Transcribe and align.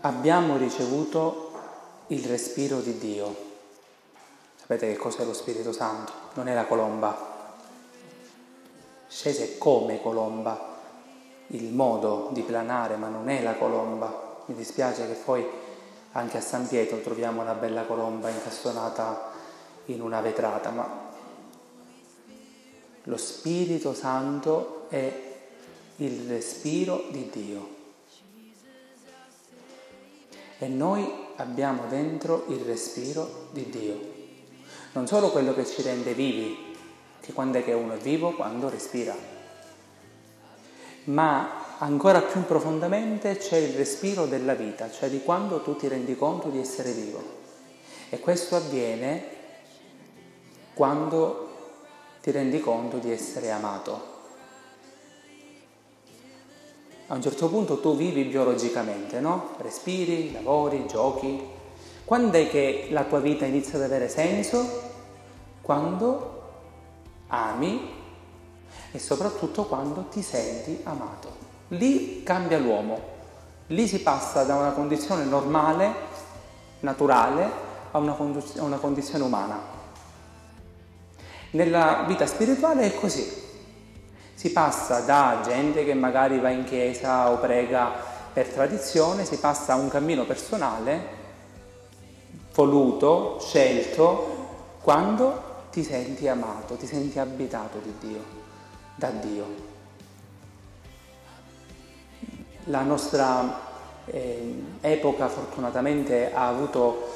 abbiamo 0.00 0.56
ricevuto 0.56 1.52
il 2.08 2.24
respiro 2.24 2.80
di 2.80 2.98
Dio. 2.98 3.46
Sapete 4.56 4.92
che 4.92 4.96
cos'è 4.96 5.24
lo 5.24 5.32
Spirito 5.32 5.72
Santo? 5.72 6.12
Non 6.34 6.48
è 6.48 6.54
la 6.54 6.66
colomba. 6.66 7.36
Scese 9.08 9.58
come 9.58 10.00
colomba, 10.00 10.76
il 11.48 11.72
modo 11.72 12.28
di 12.32 12.42
planare, 12.42 12.96
ma 12.96 13.08
non 13.08 13.28
è 13.28 13.42
la 13.42 13.54
colomba. 13.54 14.42
Mi 14.46 14.54
dispiace 14.54 15.06
che 15.06 15.14
poi 15.14 15.46
anche 16.12 16.36
a 16.36 16.42
San 16.42 16.68
Pietro 16.68 17.00
troviamo 17.00 17.40
una 17.40 17.54
bella 17.54 17.84
colomba 17.84 18.28
incastonata 18.28 19.32
in 19.86 20.00
una 20.00 20.20
vetrata, 20.20 20.70
ma 20.70 21.06
lo 23.04 23.16
Spirito 23.16 23.94
Santo 23.94 24.86
è 24.88 25.26
il 25.96 26.28
respiro 26.28 27.04
di 27.10 27.30
Dio. 27.30 27.77
E 30.58 30.66
noi 30.66 31.08
abbiamo 31.36 31.84
dentro 31.88 32.46
il 32.48 32.58
respiro 32.60 33.48
di 33.52 33.68
Dio. 33.70 34.16
Non 34.92 35.06
solo 35.06 35.30
quello 35.30 35.54
che 35.54 35.64
ci 35.64 35.82
rende 35.82 36.14
vivi, 36.14 36.74
che 37.20 37.32
quando 37.32 37.58
è 37.58 37.64
che 37.64 37.72
uno 37.72 37.94
è 37.94 37.98
vivo? 37.98 38.32
Quando 38.32 38.68
respira. 38.68 39.14
Ma 41.04 41.76
ancora 41.78 42.22
più 42.22 42.44
profondamente 42.44 43.36
c'è 43.36 43.56
il 43.56 43.74
respiro 43.74 44.26
della 44.26 44.54
vita, 44.54 44.90
cioè 44.90 45.08
di 45.08 45.22
quando 45.22 45.62
tu 45.62 45.76
ti 45.76 45.86
rendi 45.86 46.16
conto 46.16 46.48
di 46.48 46.58
essere 46.58 46.92
vivo. 46.92 47.22
E 48.10 48.18
questo 48.18 48.56
avviene 48.56 49.36
quando 50.74 51.48
ti 52.20 52.30
rendi 52.30 52.60
conto 52.60 52.98
di 52.98 53.10
essere 53.10 53.50
amato. 53.50 54.16
A 57.10 57.14
un 57.14 57.22
certo 57.22 57.48
punto 57.48 57.80
tu 57.80 57.96
vivi 57.96 58.24
biologicamente, 58.24 59.18
no? 59.20 59.52
Respiri, 59.58 60.30
lavori, 60.30 60.86
giochi. 60.86 61.42
Quando 62.04 62.36
è 62.36 62.50
che 62.50 62.88
la 62.90 63.04
tua 63.04 63.18
vita 63.18 63.46
inizia 63.46 63.78
ad 63.78 63.84
avere 63.84 64.10
senso? 64.10 64.82
Quando 65.62 66.42
ami 67.28 67.96
e 68.90 68.98
soprattutto 68.98 69.64
quando 69.64 70.08
ti 70.10 70.20
senti 70.20 70.80
amato. 70.84 71.46
Lì 71.68 72.22
cambia 72.22 72.58
l'uomo, 72.58 73.00
lì 73.68 73.88
si 73.88 74.00
passa 74.00 74.44
da 74.44 74.56
una 74.56 74.72
condizione 74.72 75.24
normale, 75.24 75.94
naturale, 76.80 77.50
a 77.90 77.96
una, 77.96 78.12
condiz- 78.12 78.58
a 78.58 78.64
una 78.64 78.76
condizione 78.76 79.24
umana. 79.24 79.58
Nella 81.52 82.04
vita 82.06 82.26
spirituale 82.26 82.82
è 82.82 82.94
così. 82.94 83.47
Si 84.38 84.52
passa 84.52 85.00
da 85.00 85.40
gente 85.44 85.84
che 85.84 85.94
magari 85.94 86.38
va 86.38 86.50
in 86.50 86.62
chiesa 86.62 87.28
o 87.32 87.38
prega 87.38 87.90
per 88.32 88.46
tradizione, 88.46 89.24
si 89.24 89.36
passa 89.38 89.72
a 89.72 89.76
un 89.76 89.88
cammino 89.88 90.24
personale, 90.26 91.02
voluto, 92.54 93.40
scelto, 93.40 94.76
quando 94.80 95.42
ti 95.72 95.82
senti 95.82 96.28
amato, 96.28 96.76
ti 96.76 96.86
senti 96.86 97.18
abitato 97.18 97.80
di 97.82 97.92
Dio, 97.98 98.24
da 98.94 99.10
Dio. 99.10 99.46
La 102.66 102.82
nostra 102.82 103.58
eh, 104.04 104.62
epoca 104.82 105.26
fortunatamente 105.26 106.32
ha 106.32 106.46
avuto 106.46 107.08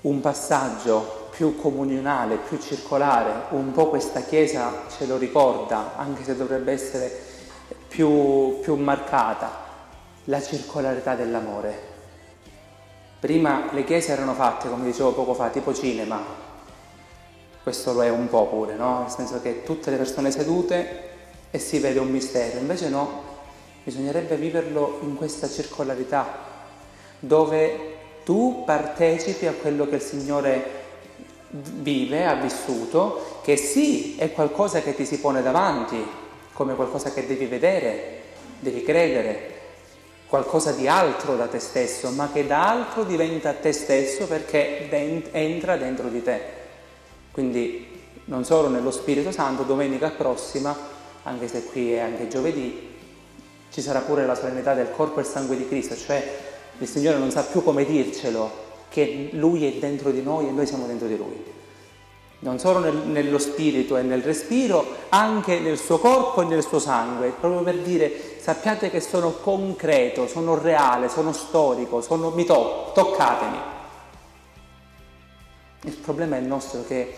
un 0.00 0.22
passaggio 0.22 1.25
più 1.36 1.54
comunionale, 1.54 2.36
più 2.36 2.58
circolare, 2.58 3.54
un 3.54 3.70
po' 3.72 3.90
questa 3.90 4.22
Chiesa 4.22 4.84
ce 4.88 5.04
lo 5.04 5.18
ricorda, 5.18 5.92
anche 5.96 6.24
se 6.24 6.34
dovrebbe 6.34 6.72
essere 6.72 7.14
più, 7.88 8.58
più 8.62 8.74
marcata, 8.76 9.50
la 10.24 10.40
circolarità 10.40 11.14
dell'amore. 11.14 11.94
Prima 13.20 13.68
le 13.72 13.84
chiese 13.84 14.12
erano 14.12 14.32
fatte, 14.32 14.70
come 14.70 14.86
dicevo 14.86 15.12
poco 15.12 15.34
fa, 15.34 15.50
tipo 15.50 15.74
cinema, 15.74 16.24
questo 17.62 17.92
lo 17.92 18.02
è 18.02 18.08
un 18.08 18.30
po' 18.30 18.46
pure, 18.46 18.74
no? 18.74 19.00
Nel 19.00 19.10
senso 19.10 19.42
che 19.42 19.62
tutte 19.62 19.90
le 19.90 19.98
persone 19.98 20.30
sedute 20.30 21.10
e 21.50 21.58
si 21.58 21.78
vede 21.80 21.98
un 21.98 22.08
mistero, 22.08 22.58
invece 22.60 22.88
no, 22.88 23.22
bisognerebbe 23.84 24.36
viverlo 24.36 25.00
in 25.02 25.16
questa 25.16 25.50
circolarità, 25.50 26.26
dove 27.18 27.94
tu 28.24 28.62
partecipi 28.64 29.46
a 29.46 29.52
quello 29.52 29.86
che 29.86 29.96
il 29.96 30.00
Signore 30.00 30.84
vive, 31.50 32.26
ha 32.26 32.34
vissuto, 32.34 33.40
che 33.42 33.56
sì 33.56 34.16
è 34.16 34.32
qualcosa 34.32 34.80
che 34.80 34.94
ti 34.94 35.04
si 35.04 35.18
pone 35.18 35.42
davanti, 35.42 36.04
come 36.52 36.74
qualcosa 36.74 37.12
che 37.12 37.26
devi 37.26 37.46
vedere, 37.46 38.20
devi 38.58 38.82
credere, 38.82 39.54
qualcosa 40.26 40.72
di 40.72 40.88
altro 40.88 41.36
da 41.36 41.46
te 41.46 41.58
stesso, 41.58 42.10
ma 42.10 42.30
che 42.32 42.46
da 42.46 42.68
altro 42.68 43.04
diventa 43.04 43.52
te 43.52 43.72
stesso 43.72 44.26
perché 44.26 44.90
entra 45.32 45.76
dentro 45.76 46.08
di 46.08 46.22
te. 46.22 46.40
Quindi 47.30 47.94
non 48.24 48.44
solo 48.44 48.68
nello 48.68 48.90
Spirito 48.90 49.30
Santo, 49.30 49.62
domenica 49.62 50.10
prossima, 50.10 50.76
anche 51.22 51.48
se 51.48 51.64
qui 51.64 51.92
è 51.92 52.00
anche 52.00 52.28
giovedì, 52.28 52.94
ci 53.70 53.80
sarà 53.80 54.00
pure 54.00 54.26
la 54.26 54.34
solennità 54.34 54.74
del 54.74 54.90
corpo 54.90 55.20
e 55.20 55.24
sangue 55.24 55.56
di 55.56 55.68
Cristo, 55.68 55.96
cioè 55.96 56.38
il 56.78 56.88
Signore 56.88 57.18
non 57.18 57.30
sa 57.30 57.42
più 57.42 57.62
come 57.62 57.84
dircelo, 57.84 58.64
che 58.88 59.30
Lui 59.32 59.66
è 59.66 59.78
dentro 59.78 60.10
di 60.10 60.22
noi 60.22 60.48
e 60.48 60.50
noi 60.50 60.66
siamo 60.66 60.86
dentro 60.86 61.06
di 61.06 61.16
Lui. 61.16 61.54
Non 62.38 62.58
solo 62.58 62.78
nel, 62.80 62.94
nello 62.94 63.38
spirito 63.38 63.96
e 63.96 64.02
nel 64.02 64.22
respiro, 64.22 64.84
anche 65.08 65.58
nel 65.58 65.78
suo 65.78 65.98
corpo 65.98 66.42
e 66.42 66.44
nel 66.44 66.62
suo 66.62 66.78
sangue, 66.78 67.30
proprio 67.30 67.62
per 67.62 67.78
dire 67.78 68.38
sappiate 68.40 68.90
che 68.90 69.00
sono 69.00 69.32
concreto, 69.32 70.26
sono 70.26 70.56
reale, 70.56 71.08
sono 71.08 71.32
storico, 71.32 72.02
sono, 72.02 72.30
mi 72.30 72.44
to- 72.44 72.92
toccatemi. 72.94 73.74
Il 75.84 75.96
problema 75.96 76.36
è 76.36 76.40
il 76.40 76.46
nostro 76.46 76.84
che 76.86 77.14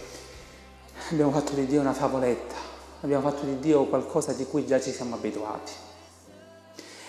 abbiamo 1.10 1.32
fatto 1.32 1.52
di 1.52 1.66
Dio 1.66 1.80
una 1.80 1.92
favoletta, 1.92 2.54
abbiamo 3.00 3.28
fatto 3.28 3.44
di 3.44 3.58
Dio 3.58 3.84
qualcosa 3.84 4.32
di 4.32 4.46
cui 4.46 4.66
già 4.66 4.80
ci 4.80 4.92
siamo 4.92 5.16
abituati. 5.16 5.72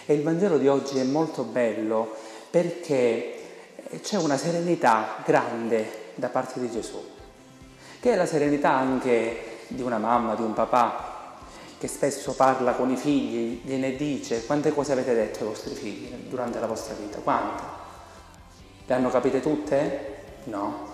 E 0.05 0.13
il 0.13 0.23
Vangelo 0.23 0.57
di 0.57 0.67
oggi 0.67 0.97
è 0.97 1.03
molto 1.03 1.43
bello 1.43 2.15
perché 2.49 3.38
c'è 4.01 4.17
una 4.17 4.38
serenità 4.38 5.16
grande 5.25 6.11
da 6.16 6.29
parte 6.29 6.59
di 6.59 6.69
Gesù, 6.69 7.03
che 8.00 8.11
è 8.11 8.16
la 8.16 8.25
serenità 8.25 8.72
anche 8.72 9.57
di 9.67 9.81
una 9.81 9.97
mamma, 9.97 10.35
di 10.35 10.41
un 10.41 10.53
papà, 10.53 11.38
che 11.79 11.88
spesso 11.88 12.33
parla 12.33 12.73
con 12.73 12.91
i 12.91 12.97
figli, 12.97 13.61
gliene 13.63 13.95
dice 13.95 14.45
quante 14.45 14.73
cose 14.73 14.91
avete 14.91 15.13
detto 15.16 15.39
ai 15.39 15.45
vostri 15.45 15.73
figli 15.73 16.13
durante 16.27 16.59
la 16.59 16.67
vostra 16.67 16.94
vita, 16.94 17.19
quante? 17.19 17.63
Le 18.85 18.94
hanno 18.94 19.09
capite 19.09 19.39
tutte? 19.39 20.17
No. 20.45 20.88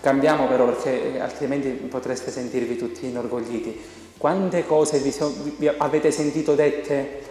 Cambiamo 0.00 0.48
però 0.48 0.66
perché 0.66 1.20
altrimenti 1.20 1.68
potreste 1.68 2.30
sentirvi 2.30 2.76
tutti 2.76 3.06
inorgogliti. 3.06 3.80
Quante 4.16 4.66
cose 4.66 4.98
vi, 4.98 5.12
so, 5.12 5.32
vi 5.58 5.68
avete 5.68 6.10
sentito 6.10 6.54
dette 6.54 7.22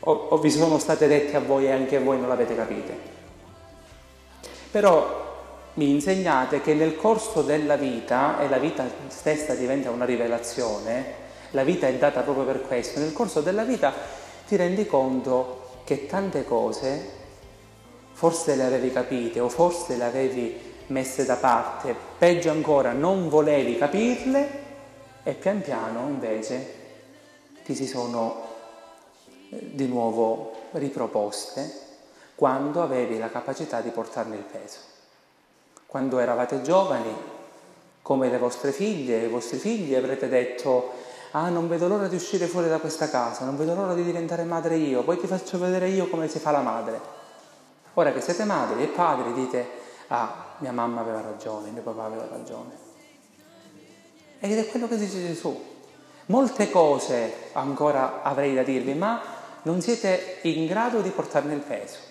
o, 0.00 0.12
o 0.12 0.38
vi 0.38 0.50
sono 0.50 0.78
state 0.78 1.08
dette 1.08 1.36
a 1.36 1.40
voi 1.40 1.66
e 1.66 1.72
anche 1.72 1.98
voi 1.98 2.18
non 2.18 2.28
l'avete 2.28 2.54
capite? 2.54 3.19
Però 4.70 5.28
mi 5.74 5.90
insegnate 5.90 6.60
che 6.60 6.74
nel 6.74 6.96
corso 6.96 7.42
della 7.42 7.76
vita, 7.76 8.40
e 8.40 8.48
la 8.48 8.58
vita 8.58 8.86
stessa 9.08 9.54
diventa 9.54 9.90
una 9.90 10.04
rivelazione, 10.04 11.18
la 11.50 11.64
vita 11.64 11.86
è 11.86 11.94
data 11.94 12.20
proprio 12.20 12.44
per 12.44 12.62
questo, 12.62 13.00
nel 13.00 13.12
corso 13.12 13.40
della 13.40 13.64
vita 13.64 13.92
ti 14.46 14.56
rendi 14.56 14.86
conto 14.86 15.78
che 15.84 16.06
tante 16.06 16.44
cose 16.44 17.18
forse 18.12 18.54
le 18.54 18.64
avevi 18.64 18.92
capite 18.92 19.40
o 19.40 19.48
forse 19.48 19.96
le 19.96 20.04
avevi 20.04 20.60
messe 20.88 21.24
da 21.24 21.36
parte, 21.36 21.94
peggio 22.18 22.50
ancora 22.50 22.92
non 22.92 23.28
volevi 23.28 23.78
capirle 23.78 24.68
e 25.22 25.32
pian 25.32 25.62
piano 25.62 26.08
invece 26.08 26.74
ti 27.64 27.74
si 27.74 27.86
sono 27.86 28.42
eh, 29.50 29.70
di 29.72 29.86
nuovo 29.86 30.52
riproposte 30.72 31.88
quando 32.40 32.80
avevi 32.80 33.18
la 33.18 33.28
capacità 33.28 33.82
di 33.82 33.90
portarne 33.90 34.34
il 34.34 34.44
peso. 34.44 34.78
Quando 35.84 36.18
eravate 36.20 36.62
giovani, 36.62 37.14
come 38.00 38.30
le 38.30 38.38
vostre 38.38 38.72
figlie 38.72 39.20
e 39.20 39.26
i 39.26 39.28
vostri 39.28 39.58
figli, 39.58 39.94
avrete 39.94 40.26
detto 40.26 40.90
ah 41.32 41.50
non 41.50 41.68
vedo 41.68 41.86
l'ora 41.86 42.08
di 42.08 42.14
uscire 42.14 42.46
fuori 42.46 42.70
da 42.70 42.78
questa 42.78 43.10
casa, 43.10 43.44
non 43.44 43.58
vedo 43.58 43.74
l'ora 43.74 43.92
di 43.92 44.02
diventare 44.02 44.44
madre 44.44 44.76
io, 44.76 45.02
poi 45.02 45.18
ti 45.18 45.26
faccio 45.26 45.58
vedere 45.58 45.88
io 45.88 46.08
come 46.08 46.28
si 46.28 46.38
fa 46.38 46.50
la 46.50 46.62
madre. 46.62 46.98
Ora 47.92 48.10
che 48.10 48.22
siete 48.22 48.44
madri 48.44 48.84
e 48.84 48.86
padri 48.86 49.34
dite 49.34 49.68
ah 50.06 50.54
mia 50.60 50.72
mamma 50.72 51.02
aveva 51.02 51.20
ragione, 51.20 51.68
mio 51.68 51.82
papà 51.82 52.04
aveva 52.04 52.26
ragione. 52.26 52.70
Ed 54.40 54.56
è 54.56 54.66
quello 54.66 54.88
che 54.88 54.96
dice 54.96 55.20
Gesù. 55.26 55.62
Molte 56.24 56.70
cose 56.70 57.50
ancora 57.52 58.22
avrei 58.22 58.54
da 58.54 58.62
dirvi, 58.62 58.94
ma 58.94 59.20
non 59.64 59.82
siete 59.82 60.38
in 60.44 60.64
grado 60.64 61.02
di 61.02 61.10
portarne 61.10 61.52
il 61.52 61.60
peso. 61.60 62.08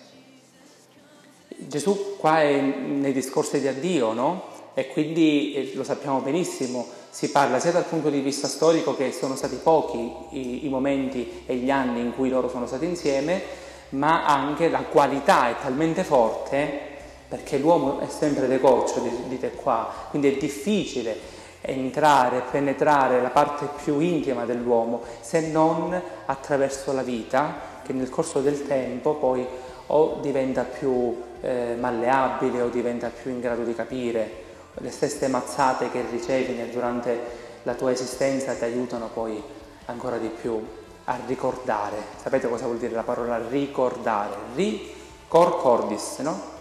Gesù 1.66 2.16
qua 2.18 2.40
è 2.40 2.60
nei 2.60 3.12
discorsi 3.12 3.60
di 3.60 3.68
addio, 3.68 4.12
no? 4.12 4.44
E 4.74 4.88
quindi 4.88 5.52
eh, 5.54 5.72
lo 5.74 5.84
sappiamo 5.84 6.20
benissimo, 6.20 6.86
si 7.10 7.30
parla 7.30 7.58
sia 7.58 7.72
dal 7.72 7.84
punto 7.84 8.08
di 8.08 8.20
vista 8.20 8.48
storico 8.48 8.96
che 8.96 9.12
sono 9.12 9.36
stati 9.36 9.56
pochi 9.56 10.12
i, 10.30 10.66
i, 10.66 10.68
momenti 10.68 11.42
e 11.44 11.56
gli 11.56 11.70
anni 11.70 12.00
in 12.00 12.14
cui 12.14 12.28
loro 12.28 12.48
sono 12.48 12.66
stati 12.66 12.86
insieme, 12.86 13.42
ma 13.90 14.24
anche 14.24 14.68
la 14.68 14.82
qualità 14.82 15.50
è 15.50 15.56
talmente 15.60 16.04
forte 16.04 16.88
perché 17.28 17.58
l'uomo 17.58 18.00
è 18.00 18.08
sempre 18.08 18.46
decoccio, 18.46 19.02
dite 19.28 19.52
qua, 19.52 19.92
quindi 20.10 20.34
è 20.34 20.36
difficile 20.38 21.38
entrare, 21.60 22.42
penetrare 22.50 23.20
la 23.20 23.28
parte 23.28 23.68
più 23.82 24.00
intima 24.00 24.44
dell'uomo 24.44 25.02
se 25.20 25.40
non 25.48 26.00
attraverso 26.26 26.92
la 26.92 27.02
vita 27.02 27.78
che 27.84 27.92
nel 27.92 28.08
corso 28.08 28.40
del 28.40 28.66
tempo 28.66 29.14
poi 29.14 29.46
o 29.92 30.18
diventa 30.20 30.64
più 30.64 31.22
eh, 31.40 31.76
malleabile 31.78 32.62
o 32.62 32.68
diventa 32.68 33.08
più 33.08 33.30
in 33.30 33.40
grado 33.40 33.62
di 33.62 33.74
capire. 33.74 34.48
Le 34.74 34.90
stesse 34.90 35.28
mazzate 35.28 35.90
che 35.90 36.04
ricevi 36.10 36.70
durante 36.70 37.18
la 37.64 37.74
tua 37.74 37.90
esistenza 37.90 38.54
ti 38.54 38.64
aiutano 38.64 39.08
poi 39.12 39.42
ancora 39.86 40.16
di 40.16 40.28
più 40.28 40.64
a 41.04 41.18
ricordare. 41.26 41.96
Sapete 42.16 42.48
cosa 42.48 42.66
vuol 42.66 42.78
dire 42.78 42.94
la 42.94 43.02
parola 43.02 43.40
ricordare? 43.48 44.34
Ricor 44.54 45.60
cordis, 45.60 46.18
no? 46.18 46.58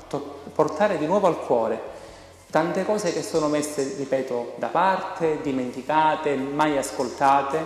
Portare 0.53 0.97
di 0.97 1.05
nuovo 1.05 1.27
al 1.27 1.39
cuore 1.39 1.97
tante 2.49 2.83
cose 2.83 3.13
che 3.13 3.21
sono 3.21 3.47
messe, 3.47 3.95
ripeto, 3.97 4.53
da 4.55 4.67
parte, 4.67 5.39
dimenticate, 5.41 6.35
mai 6.35 6.77
ascoltate, 6.77 7.63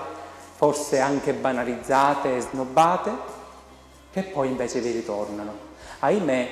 forse 0.56 1.00
anche 1.00 1.34
banalizzate 1.34 2.36
e 2.36 2.42
snobbate, 2.42 3.12
che 4.14 4.22
poi 4.22 4.48
invece 4.48 4.80
vi 4.80 4.92
ritornano. 4.92 5.72
Ahimè, 6.00 6.50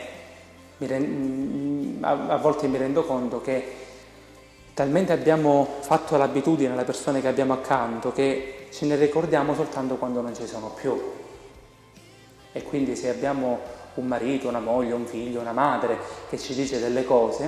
a 2.01 2.37
volte 2.37 2.67
mi 2.67 2.77
rendo 2.77 3.05
conto 3.05 3.39
che 3.39 3.75
talmente 4.73 5.13
abbiamo 5.13 5.67
fatto 5.81 6.17
l'abitudine 6.17 6.73
alle 6.73 6.85
persone 6.85 7.21
che 7.21 7.27
abbiamo 7.27 7.53
accanto 7.53 8.11
che 8.11 8.67
ce 8.71 8.85
ne 8.87 8.95
ricordiamo 8.95 9.53
soltanto 9.53 9.95
quando 9.95 10.21
non 10.21 10.35
ci 10.35 10.47
sono 10.47 10.69
più. 10.69 10.99
E 12.51 12.63
quindi 12.63 12.95
se 12.95 13.09
abbiamo 13.09 13.59
un 13.95 14.07
marito, 14.07 14.47
una 14.47 14.59
moglie, 14.59 14.93
un 14.93 15.05
figlio, 15.05 15.39
una 15.39 15.51
madre 15.51 15.97
che 16.29 16.39
ci 16.39 16.55
dice 16.55 16.79
delle 16.79 17.05
cose, 17.05 17.43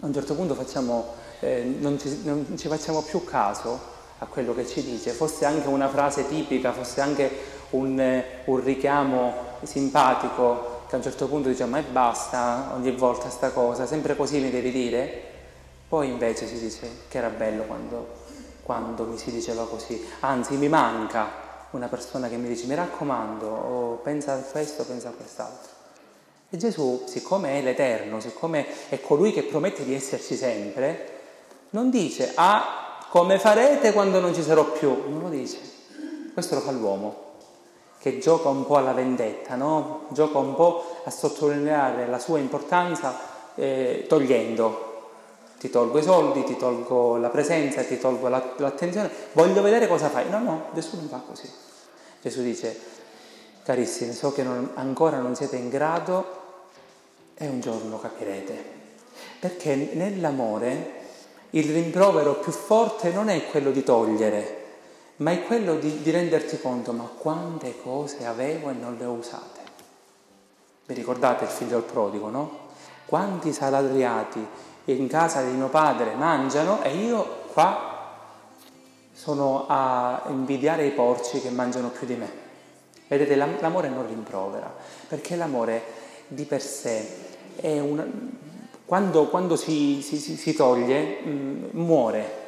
a 0.00 0.06
un 0.06 0.12
certo 0.12 0.34
punto 0.34 0.54
facciamo, 0.54 1.14
eh, 1.40 1.62
non, 1.62 1.98
ci, 1.98 2.20
non, 2.24 2.46
ci, 2.58 2.68
facciamo 2.68 3.00
più 3.02 3.24
caso 3.24 3.92
a 4.18 4.26
quello 4.26 4.54
che 4.54 4.66
ci 4.66 4.82
dice, 4.82 5.12
fosse 5.12 5.46
anche 5.46 5.68
una 5.68 5.88
frase 5.88 6.28
tipica, 6.28 6.72
fosse 6.72 7.00
anche 7.00 7.30
un, 7.74 8.22
un 8.44 8.64
richiamo 8.64 9.34
simpatico 9.62 10.82
che 10.88 10.94
a 10.94 10.98
un 10.98 11.02
certo 11.02 11.26
punto 11.26 11.48
diciamo 11.48 11.72
ma 11.72 11.82
basta 11.82 12.72
ogni 12.74 12.92
volta 12.92 13.28
sta 13.28 13.50
cosa, 13.50 13.86
sempre 13.86 14.16
così 14.16 14.38
mi 14.38 14.50
devi 14.50 14.70
dire, 14.70 15.22
poi 15.88 16.08
invece 16.08 16.46
si 16.46 16.58
dice 16.58 16.88
che 17.08 17.18
era 17.18 17.28
bello 17.28 17.64
quando, 17.64 18.06
quando 18.62 19.04
mi 19.04 19.18
si 19.18 19.30
diceva 19.30 19.66
così, 19.66 20.04
anzi 20.20 20.56
mi 20.56 20.68
manca 20.68 21.42
una 21.70 21.88
persona 21.88 22.28
che 22.28 22.36
mi 22.36 22.48
dice 22.48 22.66
mi 22.66 22.74
raccomando, 22.74 23.46
oh, 23.46 23.94
pensa 23.96 24.34
a 24.34 24.38
questo, 24.38 24.84
pensa 24.84 25.08
a 25.08 25.12
quest'altro. 25.12 25.72
E 26.50 26.56
Gesù, 26.56 27.02
siccome 27.06 27.58
è 27.58 27.62
l'Eterno, 27.62 28.20
siccome 28.20 28.88
è 28.88 29.00
colui 29.00 29.32
che 29.32 29.42
promette 29.42 29.84
di 29.84 29.94
esserci 29.94 30.36
sempre, 30.36 31.12
non 31.70 31.90
dice 31.90 32.32
ah 32.36 32.98
come 33.08 33.38
farete 33.38 33.92
quando 33.92 34.20
non 34.20 34.34
ci 34.34 34.42
sarò 34.42 34.70
più, 34.70 35.08
non 35.08 35.20
lo 35.20 35.28
dice. 35.28 35.58
Questo 36.32 36.56
lo 36.56 36.60
fa 36.60 36.70
l'uomo, 36.70 37.23
che 38.04 38.18
gioca 38.18 38.50
un 38.50 38.66
po' 38.66 38.76
alla 38.76 38.92
vendetta, 38.92 39.54
no? 39.54 40.08
gioca 40.10 40.36
un 40.36 40.54
po' 40.54 41.00
a 41.04 41.10
sottolineare 41.10 42.06
la 42.06 42.18
sua 42.18 42.38
importanza 42.38 43.18
eh, 43.54 44.04
togliendo. 44.06 44.92
Ti 45.58 45.70
tolgo 45.70 45.96
i 45.96 46.02
soldi, 46.02 46.44
ti 46.44 46.58
tolgo 46.58 47.16
la 47.16 47.30
presenza, 47.30 47.82
ti 47.82 47.98
tolgo 47.98 48.28
l'attenzione, 48.28 49.10
voglio 49.32 49.62
vedere 49.62 49.88
cosa 49.88 50.10
fai. 50.10 50.28
No, 50.28 50.38
no, 50.40 50.64
Gesù 50.74 50.96
non 50.96 51.08
fa 51.08 51.22
così. 51.26 51.50
Gesù 52.20 52.42
dice, 52.42 52.78
carissimi, 53.62 54.12
so 54.12 54.32
che 54.34 54.42
non, 54.42 54.72
ancora 54.74 55.16
non 55.16 55.34
siete 55.34 55.56
in 55.56 55.70
grado 55.70 56.26
e 57.34 57.46
un 57.46 57.60
giorno 57.60 57.98
capirete. 57.98 58.64
Perché 59.40 59.92
nell'amore 59.94 60.92
il 61.50 61.72
rimprovero 61.72 62.34
più 62.34 62.52
forte 62.52 63.12
non 63.12 63.30
è 63.30 63.46
quello 63.46 63.70
di 63.70 63.82
togliere, 63.82 64.63
ma 65.16 65.30
è 65.30 65.44
quello 65.44 65.76
di, 65.76 66.02
di 66.02 66.10
renderti 66.10 66.60
conto, 66.60 66.92
ma 66.92 67.04
quante 67.04 67.80
cose 67.80 68.26
avevo 68.26 68.70
e 68.70 68.72
non 68.72 68.96
le 68.98 69.04
ho 69.04 69.12
usate. 69.12 69.60
Vi 70.86 70.94
ricordate 70.94 71.44
il 71.44 71.50
figlio 71.50 71.76
al 71.76 71.84
prodigo, 71.84 72.28
no? 72.28 72.58
Quanti 73.06 73.52
saladriati 73.52 74.44
in 74.86 75.08
casa 75.08 75.42
di 75.42 75.52
mio 75.52 75.68
padre 75.68 76.14
mangiano 76.14 76.82
e 76.82 76.94
io 76.96 77.42
qua 77.52 77.92
sono 79.12 79.66
a 79.68 80.24
invidiare 80.28 80.84
i 80.84 80.90
porci 80.90 81.40
che 81.40 81.50
mangiano 81.50 81.88
più 81.88 82.06
di 82.06 82.16
me. 82.16 82.42
Vedete, 83.06 83.36
l'amore 83.36 83.88
non 83.88 84.06
rimprovera, 84.06 84.74
perché 85.08 85.36
l'amore 85.36 85.82
di 86.26 86.44
per 86.44 86.60
sé 86.60 87.06
è 87.56 87.78
una... 87.78 88.04
quando, 88.84 89.28
quando 89.28 89.56
si, 89.56 90.02
si, 90.02 90.18
si, 90.18 90.54
toglie 90.54 91.20
mh, 91.22 91.30
mm, 91.30 91.64
muore, 91.72 92.42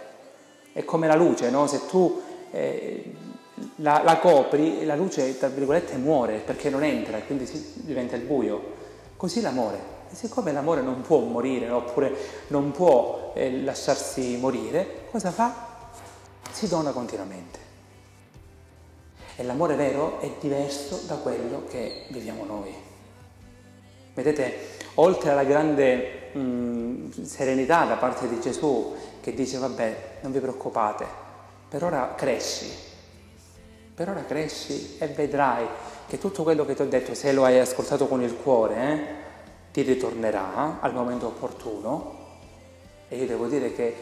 è 0.72 0.84
come 0.84 1.06
la 1.06 1.14
luce, 1.14 1.50
no? 1.50 1.66
se 1.66 1.86
tu 1.86 2.20
eh, 2.56 3.14
la, 3.76 4.02
la, 4.02 4.18
copri, 4.18 4.84
la 4.84 4.96
luce, 4.96 5.36
tra 5.38 5.48
virgolette, 5.48 5.96
muore 5.96 6.38
perché 6.38 6.70
non 6.70 6.82
entra, 6.82 7.18
quindi 7.20 7.46
si, 7.46 7.82
diventa 7.84 8.16
il 8.16 8.22
buio. 8.22 8.74
Così 9.16 9.40
l'amore. 9.40 9.94
E 10.10 10.14
siccome 10.14 10.52
l'amore 10.52 10.82
non 10.82 11.02
può 11.02 11.20
morire, 11.20 11.68
oppure 11.70 12.14
non 12.48 12.70
può 12.70 13.32
eh, 13.34 13.62
lasciarsi 13.62 14.36
morire, 14.36 15.06
cosa 15.10 15.30
fa? 15.30 15.74
Si 16.50 16.68
dona 16.68 16.92
continuamente. 16.92 17.58
E 19.36 19.42
l'amore 19.42 19.74
vero 19.74 20.18
è 20.20 20.30
diverso 20.40 21.02
da 21.06 21.16
quello 21.16 21.64
che 21.68 22.04
viviamo 22.08 22.44
noi. 22.44 22.74
Vedete, 24.14 24.54
oltre 24.94 25.30
alla 25.30 25.44
grande 25.44 26.30
mh, 26.32 26.38
mm, 26.38 27.10
serenità 27.22 27.84
da 27.84 27.96
parte 27.96 28.28
di 28.28 28.40
Gesù 28.40 28.94
che 29.20 29.34
dice 29.34 29.58
vabbè, 29.58 30.18
non 30.22 30.32
vi 30.32 30.38
preoccupate, 30.38 31.24
per 31.68 31.84
ora 31.84 32.14
cresci, 32.16 32.70
per 33.94 34.08
ora 34.08 34.24
cresci 34.24 34.96
e 34.98 35.06
vedrai 35.08 35.66
che 36.06 36.18
tutto 36.18 36.42
quello 36.42 36.64
che 36.64 36.74
ti 36.74 36.82
ho 36.82 36.86
detto, 36.86 37.14
se 37.14 37.32
lo 37.32 37.44
hai 37.44 37.58
ascoltato 37.58 38.06
con 38.06 38.22
il 38.22 38.36
cuore, 38.36 38.76
eh, 38.76 39.04
ti 39.72 39.82
ritornerà 39.82 40.78
al 40.80 40.94
momento 40.94 41.26
opportuno. 41.26 42.24
E 43.08 43.16
io 43.16 43.26
devo 43.26 43.46
dire 43.46 43.72
che 43.72 43.94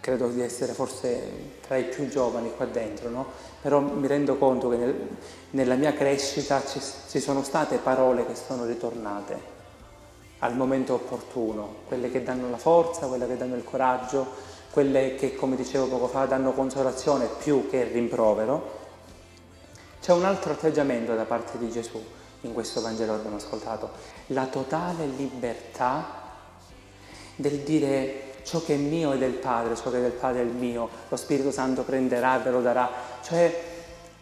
credo 0.00 0.28
di 0.28 0.40
essere 0.40 0.72
forse 0.72 1.56
tra 1.66 1.76
i 1.76 1.84
più 1.84 2.08
giovani 2.08 2.52
qua 2.56 2.66
dentro, 2.66 3.10
no? 3.10 3.26
però 3.60 3.80
mi 3.80 4.06
rendo 4.06 4.36
conto 4.36 4.68
che 4.68 4.76
nel, 4.76 5.08
nella 5.50 5.74
mia 5.74 5.92
crescita 5.92 6.64
ci, 6.64 6.80
ci 7.08 7.20
sono 7.20 7.42
state 7.42 7.78
parole 7.78 8.24
che 8.24 8.34
sono 8.34 8.64
ritornate 8.64 9.56
al 10.40 10.54
momento 10.54 10.94
opportuno, 10.94 11.76
quelle 11.86 12.10
che 12.10 12.22
danno 12.22 12.48
la 12.48 12.56
forza, 12.58 13.06
quelle 13.06 13.26
che 13.26 13.36
danno 13.36 13.56
il 13.56 13.64
coraggio, 13.64 14.26
quelle 14.70 15.14
che, 15.14 15.34
come 15.34 15.56
dicevo 15.56 15.86
poco 15.86 16.08
fa, 16.08 16.26
danno 16.26 16.52
consolazione 16.52 17.26
più 17.26 17.68
che 17.68 17.84
rimprovero, 17.84 18.76
c'è 20.00 20.12
un 20.12 20.24
altro 20.24 20.52
atteggiamento 20.52 21.14
da 21.14 21.24
parte 21.24 21.58
di 21.58 21.70
Gesù 21.70 22.02
in 22.42 22.52
questo 22.52 22.80
Vangelo 22.80 23.12
che 23.12 23.18
abbiamo 23.18 23.36
ascoltato, 23.36 23.90
la 24.28 24.46
totale 24.46 25.06
libertà 25.06 26.26
del 27.34 27.58
dire 27.60 28.22
ciò 28.44 28.62
che 28.62 28.74
è 28.74 28.78
mio 28.78 29.12
è 29.12 29.18
del 29.18 29.34
Padre, 29.34 29.76
ciò 29.76 29.90
che 29.90 29.98
è 29.98 30.00
del 30.00 30.12
Padre 30.12 30.40
è 30.40 30.44
il 30.44 30.52
mio, 30.52 30.88
lo 31.08 31.16
Spirito 31.16 31.50
Santo 31.50 31.82
prenderà 31.82 32.38
e 32.38 32.42
ve 32.44 32.50
lo 32.50 32.60
darà, 32.60 32.90
cioè 33.22 33.62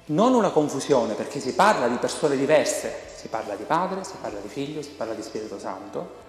non 0.07 0.35
una 0.35 0.51
confusione 0.51 1.15
perché 1.15 1.41
si 1.41 1.55
parla 1.55 1.89
di 1.89 1.97
persone 1.97 2.37
diverse, 2.37 2.93
si 3.15 3.29
parla 3.29 3.55
di 3.55 3.65
Padre, 3.65 4.05
si 4.05 4.15
parla 4.21 4.41
di 4.41 4.49
Figlio, 4.49 4.83
si 4.83 4.91
parla 4.91 5.15
di 5.15 5.23
Spirito 5.23 5.59
Santo, 5.59 6.25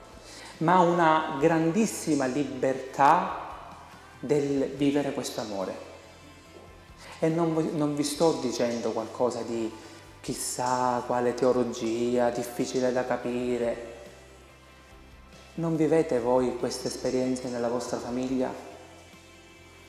ma 0.57 0.79
una 0.79 1.37
grandissima 1.39 2.25
libertà 2.25 3.45
del 4.19 4.71
vivere 4.75 5.13
questo 5.13 5.41
amore. 5.41 5.95
E 7.19 7.29
non, 7.29 7.71
non 7.73 7.95
vi 7.95 8.03
sto 8.03 8.39
dicendo 8.41 8.91
qualcosa 8.91 9.41
di 9.41 9.71
chissà 10.21 11.03
quale 11.05 11.33
teologia, 11.33 12.29
difficile 12.29 12.91
da 12.91 13.05
capire. 13.05 13.95
Non 15.55 15.75
vivete 15.75 16.19
voi 16.19 16.57
queste 16.57 16.87
esperienze 16.87 17.49
nella 17.49 17.69
vostra 17.69 17.97
famiglia? 17.97 18.53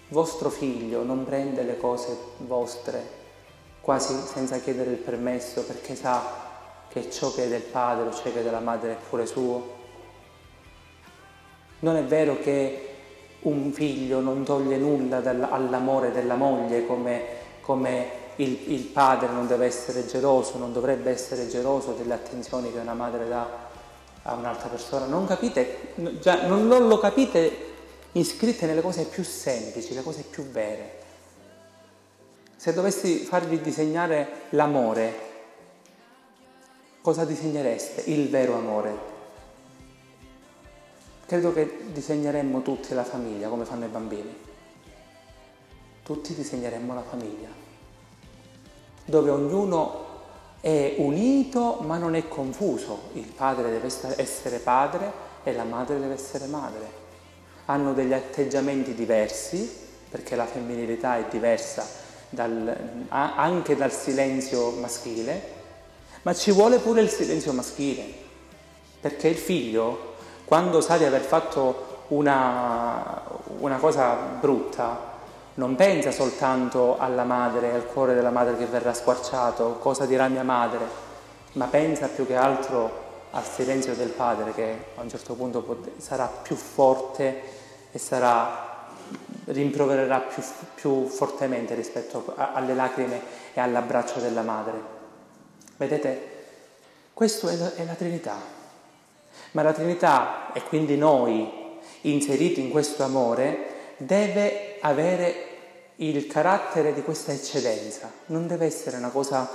Vostro 0.09 0.49
figlio 0.49 1.03
non 1.03 1.25
prende 1.25 1.63
le 1.63 1.77
cose 1.77 2.17
vostre 2.39 3.17
quasi 3.81 4.15
senza 4.27 4.59
chiedere 4.59 4.91
il 4.91 4.97
permesso 4.97 5.65
perché 5.65 5.95
sa 5.95 6.47
che 6.89 7.11
ciò 7.11 7.33
che 7.33 7.45
è 7.45 7.49
del 7.49 7.63
padre 7.63 8.09
o 8.09 8.13
ciò 8.15 8.23
che 8.23 8.41
è 8.41 8.43
della 8.43 8.61
madre 8.61 8.93
è 8.93 8.97
pure 9.09 9.27
suo? 9.27 9.77
Non 11.81 11.97
è 11.97 12.05
vero 12.05 12.39
che 12.39 12.88
un 13.41 13.73
figlio 13.73 14.21
non 14.21 14.45
toglie 14.45 14.77
nulla 14.77 15.19
all'amore 15.51 16.11
della 16.13 16.35
moglie 16.35 16.87
come, 16.87 17.23
come 17.61 18.11
il, 18.37 18.73
il, 18.73 18.83
padre 18.83 19.29
non 19.29 19.47
deve 19.47 19.67
essere 19.67 20.07
geloso, 20.07 20.59
non 20.59 20.73
dovrebbe 20.73 21.11
essere 21.11 21.49
geloso 21.49 21.93
delle 21.93 22.15
attenzioni 22.15 22.73
che 22.73 22.79
una 22.79 22.95
madre 22.95 23.29
dà 23.29 23.67
a 24.23 24.35
un'altra 24.35 24.69
persona. 24.69 25.07
Non 25.07 25.27
capite, 25.27 25.93
già, 26.21 26.47
non, 26.47 26.67
non 26.67 26.89
lo 26.89 26.99
capite 26.99 27.67
iscritte 28.13 28.67
nelle 28.67 28.81
cose 28.81 29.05
più 29.05 29.23
semplici, 29.23 29.95
le 29.95 30.03
cose 30.03 30.25
più 30.29 30.45
vere. 30.45 30.97
Se 32.57 32.73
dovessi 32.73 33.19
farvi 33.19 33.61
disegnare 33.61 34.47
l'amore, 34.51 35.27
cosa 37.01 37.25
disegnereste? 37.25 38.11
Il 38.11 38.29
vero 38.29 38.55
amore. 38.55 39.17
Credo 41.29 41.53
che 41.53 41.81
disegneremmo 41.93 42.63
tutti 42.63 42.95
la 42.95 43.05
famiglia 43.05 43.51
come 43.51 43.67
fanno 43.67 43.85
i 43.85 43.89
bambini. 43.89 44.35
Tutti 46.03 46.35
disegneremmo 46.35 46.95
la 46.95 47.03
famiglia, 47.03 47.49
dove 49.05 49.29
ognuno 49.29 50.07
è 50.63 50.95
unito 50.97 51.81
ma 51.83 51.99
non 51.99 52.15
è 52.15 52.27
confuso. 52.29 53.11
Il 53.13 53.27
padre 53.27 53.69
deve 53.69 53.89
essere 54.17 54.59
padre 54.61 55.13
e 55.43 55.53
la 55.53 55.65
madre 55.65 56.01
deve 56.01 56.15
essere 56.15 56.47
madre. 56.47 56.91
Hanno 57.67 57.93
degli 57.93 58.15
atteggiamenti 58.15 58.95
diversi, 58.95 59.71
perché 60.09 60.35
la 60.35 60.47
femminilità 60.47 61.19
è 61.19 61.27
diversa 61.29 61.87
dal, 62.31 63.07
anche 63.11 63.77
dal 63.77 63.93
silenzio 63.93 64.71
maschile, 64.71 65.43
ma 66.23 66.33
ci 66.33 66.53
vuole 66.53 66.79
pure 66.79 67.03
il 67.03 67.11
silenzio 67.11 67.53
maschile, 67.53 68.07
perché 68.99 69.29
il 69.29 69.37
figlio 69.37 70.08
quando 70.49 70.81
sa 70.81 70.97
di 70.97 71.05
aver 71.05 71.21
fatto 71.21 72.05
una, 72.09 73.23
una 73.59 73.77
cosa 73.77 74.15
brutta, 74.15 75.17
non 75.55 75.75
pensa 75.75 76.11
soltanto 76.11 76.97
alla 76.99 77.25
madre, 77.25 77.75
al 77.75 77.85
cuore 77.85 78.15
della 78.15 78.31
madre 78.31 78.57
che 78.57 78.65
verrà 78.65 78.95
squarciato, 78.95 79.77
cosa 79.79 80.07
dirà 80.07 80.27
mia 80.29 80.45
madre, 80.45 80.81
ma 81.53 81.67
pensa 81.67 82.07
più 82.09 82.27
che 82.27 82.35
altro 82.35 83.07
al 83.33 83.45
silenzio 83.45 83.95
del 83.95 84.09
padre 84.09 84.55
che 84.55 84.85
a 84.95 85.03
un 85.03 85.11
certo 85.11 85.35
punto 85.35 85.83
sarà 85.99 86.25
più 86.27 86.57
forte 86.57 87.43
e 87.93 87.99
sarà, 87.99 88.87
rimprovererà 89.45 90.21
più, 90.21 90.43
più 90.75 91.09
fortemente 91.09 91.75
rispetto 91.75 92.33
a, 92.37 92.53
alle 92.55 92.75
lacrime 92.75 93.21
e 93.53 93.61
all'abbraccio 93.61 94.19
della 94.19 94.43
madre. 94.43 94.81
Vedete, 95.77 96.37
questo 97.13 97.49
è 97.49 97.75
è 97.75 97.85
la 97.85 97.95
Trinità. 97.95 98.58
Ma 99.53 99.63
la 99.63 99.73
Trinità, 99.73 100.53
e 100.53 100.63
quindi 100.63 100.97
noi 100.97 101.51
inseriti 102.03 102.61
in 102.61 102.71
questo 102.71 103.03
amore, 103.03 103.95
deve 103.97 104.77
avere 104.81 105.47
il 105.97 106.27
carattere 106.27 106.95
di 106.95 107.03
questa 107.03 107.33
eccedenza, 107.33 108.11
non 108.27 108.47
deve 108.47 108.67
essere 108.67 108.97
una 108.99 109.09
cosa 109.09 109.51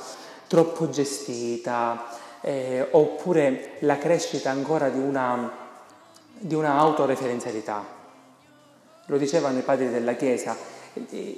troppo 0.48 0.90
gestita 0.90 2.06
eh, 2.42 2.86
oppure 2.92 3.78
la 3.80 3.98
crescita 3.98 4.50
ancora 4.50 4.90
di 4.90 5.00
una, 5.00 5.52
di 6.38 6.54
una 6.54 6.78
autoreferenzialità. 6.78 7.86
Lo 9.06 9.18
dicevano 9.18 9.60
i 9.60 9.64
padri 9.64 9.90
della 9.90 10.14
Chiesa, 10.16 10.56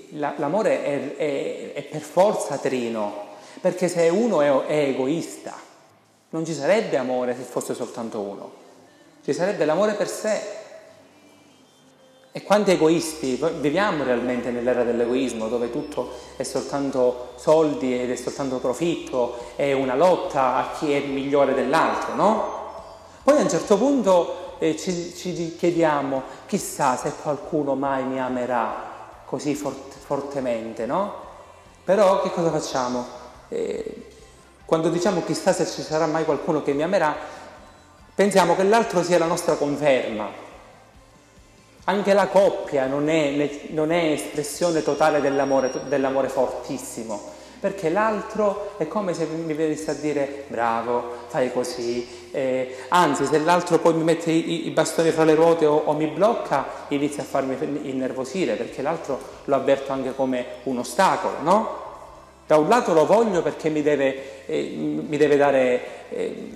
l'amore 0.10 0.84
è, 0.84 1.16
è, 1.16 1.74
è 1.74 1.84
per 1.84 2.02
forza 2.02 2.58
trino, 2.58 3.34
perché 3.62 3.88
se 3.88 4.10
uno 4.10 4.42
è, 4.42 4.66
è 4.66 4.90
egoista, 4.90 5.54
non 6.36 6.46
ci 6.46 6.54
sarebbe 6.54 6.98
amore 6.98 7.34
se 7.34 7.44
fosse 7.44 7.74
soltanto 7.74 8.20
uno, 8.20 8.52
ci 9.24 9.32
sarebbe 9.32 9.64
l'amore 9.64 9.94
per 9.94 10.10
sé. 10.10 10.64
E 12.34 12.44
quanti 12.44 12.72
egoisti, 12.72 13.42
viviamo 13.62 14.04
realmente 14.04 14.52
nell'era 14.52 14.84
dell'egoismo 14.84 15.48
dove 15.48 15.72
tutto 15.72 16.12
è 16.36 16.44
soltanto 16.44 17.30
soldi 17.38 17.98
ed 17.98 18.12
è 18.12 18.16
soltanto 18.18 18.58
profitto, 18.58 19.54
è 19.56 19.72
una 19.72 19.96
lotta 19.96 20.56
a 20.56 20.72
chi 20.78 20.92
è 20.92 21.00
migliore 21.06 21.54
dell'altro, 21.54 22.16
no? 22.16 22.64
Poi 23.24 23.38
a 23.38 23.42
un 23.42 23.50
certo 23.50 23.78
punto 23.78 24.58
eh, 24.60 24.76
ci, 24.76 25.14
ci, 25.16 25.56
chiediamo, 25.56 26.22
chissà 26.48 26.98
se 26.98 27.14
qualcuno 27.22 27.76
mai 27.76 28.04
mi 28.04 28.20
amerà 28.20 29.22
così 29.24 29.56
fort, 29.56 29.94
fortemente, 29.98 30.86
no? 30.86 31.14
Però 31.86 32.22
che 32.22 32.32
cosa 32.32 32.52
facciamo? 32.52 33.06
Eh, 33.48 34.15
quando 34.66 34.90
diciamo 34.90 35.24
chissà 35.24 35.54
se 35.54 35.68
ci 35.68 35.82
sarà 35.82 36.08
mai 36.08 36.26
qualcuno 36.26 36.64
che 36.64 36.74
mi 36.74 36.82
amerà, 36.82 37.16
pensiamo 38.14 38.56
che 38.56 38.64
l'altro 38.64 39.04
sia 39.04 39.20
la 39.20 39.26
nostra 39.26 39.56
conferma. 39.56 40.44
Anche 41.88 42.14
la 42.14 42.28
coppia 42.28 42.88
non 42.88 43.10
è, 43.10 43.68
non 43.70 43.92
è 43.92 44.12
espressione 44.12 44.82
totale 44.82 45.22
dell'amore, 45.22 45.72
dell'amore 45.88 46.30
fortissimo, 46.30 47.22
perché 47.60 47.90
l'altro 47.90 48.74
è 48.78 48.88
come 48.88 49.14
se 49.14 49.26
mi 49.26 49.54
venisse 49.54 49.92
a 49.92 49.94
dire 49.94 50.46
bravo, 50.48 51.14
fai 51.28 51.54
così, 51.54 52.30
eh, 52.32 52.76
anzi 52.90 53.28
se 53.28 53.38
l'altro 53.38 53.78
poi 53.78 53.94
mi 53.94 54.04
mette 54.04 54.32
i, 54.32 54.66
i 54.66 54.72
bastoni 54.72 55.12
fra 55.12 55.24
le 55.26 55.36
ruote 55.36 55.68
o, 55.68 55.76
o, 55.86 55.94
mi 55.94 56.08
blocca 56.08 56.66
inizia 56.88 57.22
a 57.22 57.26
farmi 57.26 57.56
innervosire 57.84 58.56
perché 58.56 58.82
l'altro 58.82 59.20
lo 59.44 59.56
avverto 59.56 59.92
anche 59.92 60.16
come 60.16 60.46
un 60.64 60.80
ostacolo, 60.80 61.36
no? 61.42 61.85
Da 62.48 62.58
un 62.58 62.68
lato 62.68 62.94
lo 62.94 63.06
voglio 63.06 63.42
perché 63.42 63.70
mi 63.70 63.82
deve, 63.82 64.46
eh, 64.46 64.74
mi 64.76 65.18
deve 65.18 65.36
dare 65.36 65.82
eh, 66.10 66.52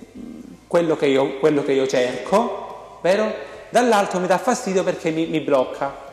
quello, 0.66 0.96
che 0.96 1.06
io, 1.06 1.38
quello, 1.38 1.64
che 1.64 1.72
io, 1.72 1.86
cerco, 1.88 2.98
vero? 3.02 3.32
Dall'altro 3.70 4.20
mi 4.20 4.28
dà 4.28 4.38
fastidio 4.38 4.84
perché 4.84 5.10
mi, 5.10 5.26
mi 5.26 5.40
blocca. 5.40 6.08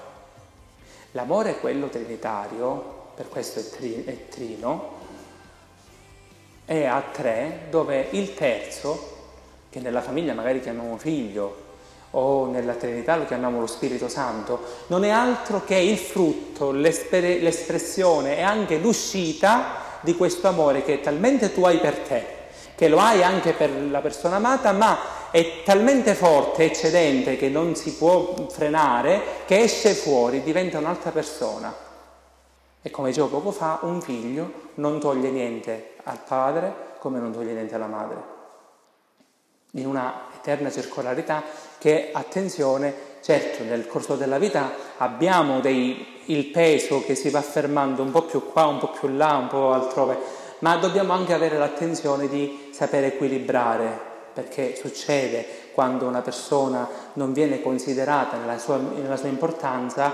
L'amore 1.11 1.51
è 1.51 1.59
quello 1.59 1.89
trinitario, 1.89 2.95
per 3.13 3.29
questo 3.29 3.59
è, 3.59 3.69
tri, 3.69 4.03
è 4.03 4.27
trino, 4.29 4.95
è 6.65 6.85
a 6.85 7.03
tre, 7.11 7.67
dove 7.69 8.07
il 8.11 8.33
terzo, 8.33 9.15
che 9.69 9.79
nella 9.79 10.01
famiglia 10.01 10.33
magari 10.33 10.59
chiamiamo 10.59 10.97
figlio, 10.97 11.65
o 12.11 12.45
nella 12.45 12.73
Trinità 12.73 13.15
lo 13.15 13.25
chiamiamo 13.25 13.59
lo 13.59 13.67
Spirito 13.67 14.07
Santo, 14.07 14.59
non 14.87 15.03
è 15.03 15.09
altro 15.09 15.63
che 15.65 15.75
il 15.75 15.97
frutto, 15.97 16.71
l'espressione 16.71 18.37
e 18.37 18.41
anche 18.41 18.77
l'uscita 18.77 19.85
di 20.01 20.15
questo 20.15 20.47
amore 20.47 20.83
che 20.83 21.01
talmente 21.01 21.53
tu 21.53 21.65
hai 21.65 21.79
per 21.79 21.97
te, 21.99 22.25
che 22.75 22.87
lo 22.87 22.99
hai 22.99 23.23
anche 23.23 23.53
per 23.53 23.69
la 23.89 23.99
persona 23.99 24.37
amata, 24.37 24.71
ma 24.71 24.97
è 25.31 25.63
talmente 25.63 26.13
forte, 26.13 26.63
eccedente, 26.63 27.35
che 27.35 27.49
non 27.49 27.75
si 27.75 27.95
può 27.95 28.47
frenare, 28.49 29.21
che 29.45 29.59
esce 29.59 29.93
fuori, 29.93 30.41
diventa 30.41 30.77
un'altra 30.77 31.11
persona. 31.11 31.75
E 32.81 32.89
come 32.89 33.09
dicevo 33.09 33.27
poco 33.27 33.51
fa, 33.51 33.79
un 33.81 34.01
figlio 34.01 34.65
non 34.75 34.99
toglie 34.99 35.29
niente 35.29 35.95
al 36.03 36.19
padre 36.25 36.95
come 36.99 37.19
non 37.19 37.33
toglie 37.33 37.53
niente 37.53 37.75
alla 37.75 37.87
madre 37.87 38.35
in 39.71 39.85
una 39.85 40.27
eterna 40.35 40.71
circolarità 40.71 41.43
che, 41.77 42.09
attenzione, 42.11 42.93
certo 43.21 43.63
nel 43.63 43.87
corso 43.87 44.15
della 44.15 44.37
vita 44.37 44.71
abbiamo 44.97 45.59
dei, 45.59 46.21
il 46.25 46.45
peso 46.47 47.03
che 47.03 47.15
si 47.15 47.29
va 47.29 47.41
fermando 47.41 48.01
un 48.01 48.11
po' 48.11 48.23
più 48.23 48.51
qua, 48.51 48.65
un 48.65 48.79
po' 48.79 48.91
più 48.91 49.09
là, 49.09 49.35
un 49.35 49.47
po' 49.47 49.73
altrove, 49.73 50.17
ma 50.59 50.75
dobbiamo 50.77 51.13
anche 51.13 51.33
avere 51.33 51.57
l'attenzione 51.57 52.27
di 52.27 52.69
sapere 52.71 53.13
equilibrare, 53.13 53.99
perché 54.33 54.75
succede 54.75 55.45
quando 55.73 56.07
una 56.07 56.21
persona 56.21 56.87
non 57.13 57.33
viene 57.33 57.61
considerata 57.61 58.37
nella 58.37 58.57
sua, 58.57 58.77
nella 58.77 59.17
sua 59.17 59.29
importanza, 59.29 60.13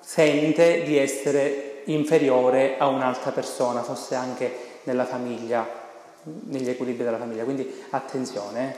sente 0.00 0.82
di 0.82 0.96
essere 0.96 1.82
inferiore 1.84 2.76
a 2.78 2.86
un'altra 2.88 3.30
persona, 3.30 3.82
fosse 3.82 4.14
anche 4.14 4.68
nella 4.84 5.04
famiglia 5.04 5.78
negli 6.22 6.68
equilibri 6.68 7.04
della 7.04 7.18
famiglia. 7.18 7.44
Quindi 7.44 7.84
attenzione, 7.90 8.70
eh. 8.70 8.76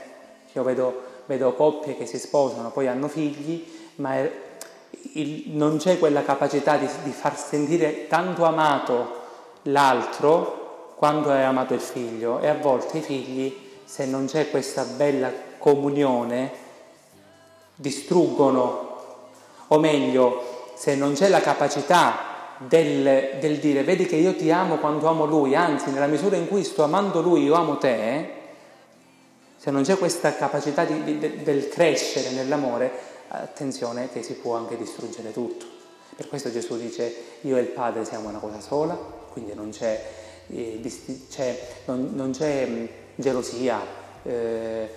io 0.53 0.63
vedo, 0.63 1.03
vedo, 1.25 1.53
coppie 1.53 1.97
che 1.97 2.05
si 2.05 2.19
sposano, 2.19 2.71
poi 2.71 2.87
hanno 2.87 3.07
figli, 3.07 3.65
ma 3.95 4.15
è, 4.15 4.31
il, 5.13 5.51
non 5.51 5.77
c'è 5.77 5.99
quella 5.99 6.23
capacità 6.23 6.77
di, 6.77 6.87
di 7.03 7.11
far 7.11 7.37
sentire 7.37 8.07
tanto 8.07 8.45
amato 8.45 9.21
l'altro 9.63 10.93
quando 10.95 11.31
è 11.31 11.41
amato 11.41 11.73
il 11.73 11.79
figlio. 11.79 12.39
E 12.39 12.47
a 12.47 12.55
volte 12.55 12.99
i 12.99 13.01
figli, 13.01 13.55
se 13.83 14.05
non 14.05 14.25
c'è 14.25 14.49
questa 14.49 14.83
bella 14.83 15.31
comunione, 15.57 16.51
distruggono, 17.75 18.91
o 19.67 19.79
meglio, 19.79 20.71
se 20.75 20.95
non 20.95 21.13
c'è 21.13 21.29
la 21.29 21.41
capacità 21.41 22.31
del, 22.57 23.37
del, 23.39 23.57
dire 23.57 23.83
vedi 23.83 24.05
che 24.05 24.15
io 24.15 24.35
ti 24.35 24.51
amo 24.51 24.77
quando 24.77 25.07
amo 25.07 25.25
lui, 25.25 25.55
anzi 25.55 25.91
nella 25.91 26.07
misura 26.07 26.35
in 26.35 26.47
cui 26.47 26.63
sto 26.63 26.83
amando 26.83 27.21
lui 27.21 27.43
io 27.43 27.55
amo 27.55 27.77
te, 27.77 28.41
se 29.63 29.71
non 29.71 29.83
c'è 29.83 29.97
questa 29.97 30.35
capacità 30.35 30.83
di, 30.83 31.17
di, 31.17 31.41
del 31.41 31.69
crescere 31.69 32.31
nell'amore, 32.31 32.91
attenzione 33.29 34.09
che 34.11 34.21
si 34.21 34.33
può 34.33 34.57
anche 34.57 34.75
distruggere 34.75 35.31
tutto. 35.31 35.65
Per 36.17 36.27
questo 36.27 36.51
Gesù 36.51 36.77
dice 36.77 37.15
io 37.43 37.55
e 37.55 37.61
il 37.61 37.67
Padre 37.67 38.03
siamo 38.03 38.27
una 38.27 38.39
cosa 38.39 38.59
sola, 38.59 38.93
quindi 39.31 39.53
non 39.53 39.69
c'è, 39.69 40.03
eh, 40.47 40.81
c'è, 41.29 41.57
non, 41.85 42.09
non 42.13 42.31
c'è 42.31 42.65
mh, 42.65 42.87
gelosia, 43.15 43.79
eh, 44.23 44.89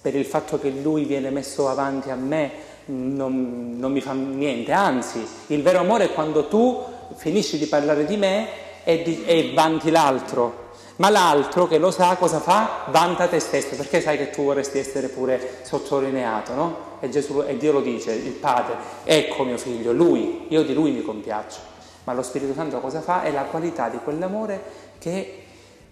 per 0.00 0.14
il 0.14 0.24
fatto 0.24 0.58
che 0.58 0.70
lui 0.70 1.04
viene 1.04 1.28
messo 1.28 1.68
avanti 1.68 2.08
a 2.08 2.14
me 2.14 2.50
non, 2.86 3.74
non 3.76 3.92
mi 3.92 4.00
fa 4.00 4.14
niente, 4.14 4.72
anzi 4.72 5.22
il 5.48 5.60
vero 5.60 5.80
amore 5.80 6.04
è 6.04 6.12
quando 6.14 6.48
tu 6.48 6.82
finisci 7.14 7.58
di 7.58 7.66
parlare 7.66 8.06
di 8.06 8.16
me 8.16 8.48
e, 8.84 9.02
di, 9.02 9.22
e 9.26 9.52
vanti 9.52 9.90
l'altro, 9.90 10.63
ma 10.96 11.10
l'altro 11.10 11.66
che 11.66 11.78
lo 11.78 11.90
sa 11.90 12.14
cosa 12.16 12.38
fa? 12.38 12.84
Vanta 12.90 13.26
te 13.26 13.40
stesso, 13.40 13.74
perché 13.74 14.00
sai 14.00 14.16
che 14.16 14.30
tu 14.30 14.44
vorresti 14.44 14.78
essere 14.78 15.08
pure 15.08 15.60
sottolineato, 15.62 16.54
no? 16.54 16.76
E, 17.00 17.08
Gesù, 17.08 17.42
e 17.44 17.56
Dio 17.56 17.72
lo 17.72 17.80
dice, 17.80 18.12
il 18.12 18.32
Padre, 18.32 18.76
ecco 19.02 19.42
mio 19.42 19.58
figlio, 19.58 19.92
lui, 19.92 20.46
io 20.48 20.62
di 20.62 20.72
lui 20.72 20.92
mi 20.92 21.02
compiaccio. 21.02 21.72
Ma 22.04 22.12
lo 22.12 22.22
Spirito 22.22 22.54
Santo 22.54 22.80
cosa 22.80 23.00
fa? 23.00 23.22
È 23.22 23.32
la 23.32 23.42
qualità 23.42 23.88
di 23.88 23.98
quell'amore 23.98 24.62
che 24.98 25.42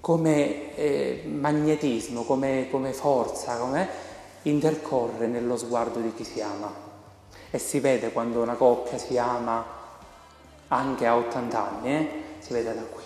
come 0.01 0.75
eh, 0.77 1.23
magnetismo, 1.27 2.23
come, 2.23 2.69
come 2.71 2.93
forza, 2.93 3.57
come 3.57 3.89
intercorre 4.43 5.27
nello 5.27 5.57
sguardo 5.57 5.99
di 5.99 6.15
chi 6.15 6.25
si 6.25 6.41
ama. 6.41 6.91
E 7.51 7.59
si 7.59 7.81
vede 7.81 8.13
quando 8.13 8.41
una 8.41 8.55
coppia 8.55 8.99
si 8.99 9.19
ama 9.19 9.65
anche 10.69 11.07
a 11.07 11.17
80 11.17 11.71
anni, 11.71 11.95
eh? 11.95 12.09
si 12.39 12.53
vede 12.53 12.75
da 12.75 12.83
qui, 12.83 13.03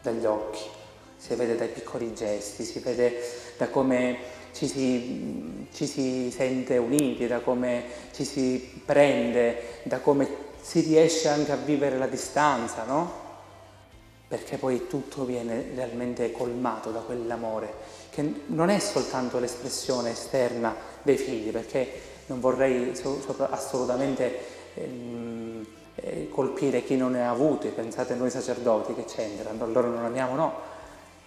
dagli 0.00 0.24
occhi, 0.24 0.60
si 1.18 1.34
vede 1.34 1.56
dai 1.56 1.68
piccoli 1.68 2.14
gesti, 2.14 2.64
si 2.64 2.78
vede 2.78 3.20
da 3.58 3.68
come 3.68 4.36
ci 4.52 4.66
si, 4.66 5.66
ci 5.72 5.86
si 5.86 6.30
sente 6.34 6.78
uniti, 6.78 7.26
da 7.26 7.40
come 7.40 7.82
ci 8.14 8.24
si 8.24 8.80
prende, 8.84 9.80
da 9.82 9.98
come 9.98 10.46
si 10.60 10.80
riesce 10.80 11.28
anche 11.28 11.52
a 11.52 11.56
vivere 11.56 11.98
la 11.98 12.06
distanza, 12.06 12.84
no? 12.84 13.26
perché 14.28 14.58
poi 14.58 14.86
tutto 14.86 15.24
viene 15.24 15.70
realmente 15.74 16.30
colmato 16.32 16.90
da 16.90 17.00
quell'amore, 17.00 17.72
che 18.10 18.42
non 18.46 18.68
è 18.68 18.78
soltanto 18.78 19.38
l'espressione 19.38 20.10
esterna 20.10 20.74
dei 21.02 21.16
figli, 21.16 21.50
perché 21.50 21.90
non 22.26 22.38
vorrei 22.38 22.92
assolutamente 23.50 24.38
ehm, 24.74 25.66
eh, 25.94 26.28
colpire 26.28 26.84
chi 26.84 26.96
non 26.96 27.12
ne 27.12 27.24
ha 27.24 27.30
avuti, 27.30 27.68
pensate 27.68 28.14
noi 28.14 28.28
sacerdoti 28.28 28.94
che 28.94 29.04
c'entrano, 29.04 29.66
loro 29.66 29.88
non 29.88 30.04
amiamo, 30.04 30.34
no, 30.34 30.76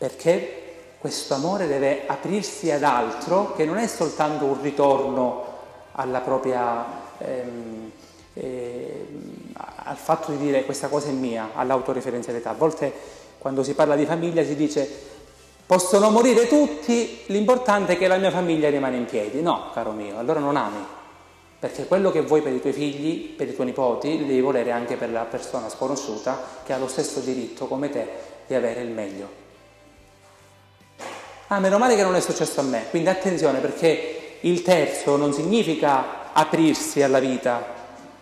perché 0.01 0.95
questo 0.97 1.35
amore 1.35 1.67
deve 1.67 2.05
aprirsi 2.07 2.71
ad 2.71 2.81
altro 2.81 3.53
che 3.53 3.65
non 3.65 3.77
è 3.77 3.85
soltanto 3.85 4.45
un 4.45 4.59
ritorno 4.59 5.43
alla 5.91 6.21
propria... 6.21 6.85
Ehm, 7.19 7.91
eh, 8.33 9.05
al 9.83 9.97
fatto 9.97 10.31
di 10.31 10.37
dire 10.37 10.65
questa 10.65 10.87
cosa 10.87 11.09
è 11.09 11.11
mia, 11.11 11.49
all'autoreferenzialità. 11.53 12.49
A 12.49 12.55
volte 12.55 12.91
quando 13.37 13.61
si 13.61 13.75
parla 13.75 13.95
di 13.95 14.05
famiglia 14.05 14.43
si 14.43 14.55
dice 14.55 14.89
possono 15.67 16.09
morire 16.09 16.47
tutti, 16.47 17.19
l'importante 17.27 17.93
è 17.93 17.97
che 17.97 18.07
la 18.07 18.17
mia 18.17 18.31
famiglia 18.31 18.71
rimane 18.71 18.97
in 18.97 19.05
piedi. 19.05 19.43
No, 19.43 19.69
caro 19.71 19.91
mio, 19.91 20.17
allora 20.17 20.39
non 20.39 20.55
ami, 20.55 20.83
perché 21.59 21.85
quello 21.85 22.09
che 22.09 22.21
vuoi 22.21 22.41
per 22.41 22.53
i 22.53 22.59
tuoi 22.59 22.73
figli, 22.73 23.35
per 23.35 23.49
i 23.49 23.53
tuoi 23.53 23.67
nipoti, 23.67 24.19
lo 24.19 24.25
devi 24.25 24.41
volere 24.41 24.71
anche 24.71 24.95
per 24.95 25.11
la 25.11 25.25
persona 25.25 25.69
sconosciuta 25.69 26.41
che 26.63 26.73
ha 26.73 26.79
lo 26.79 26.87
stesso 26.87 27.19
diritto 27.19 27.67
come 27.67 27.89
te 27.89 28.07
di 28.47 28.55
avere 28.55 28.81
il 28.81 28.89
meglio. 28.89 29.41
Ah, 31.53 31.59
meno 31.59 31.77
male 31.77 31.97
che 31.97 32.03
non 32.03 32.15
è 32.15 32.21
successo 32.21 32.61
a 32.61 32.63
me, 32.63 32.85
quindi 32.91 33.09
attenzione 33.09 33.59
perché 33.59 34.37
il 34.39 34.61
terzo 34.61 35.17
non 35.17 35.33
significa 35.33 36.31
aprirsi 36.31 37.01
alla 37.01 37.19
vita, 37.19 37.61